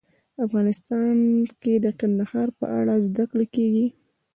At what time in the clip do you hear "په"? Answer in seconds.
2.59-2.65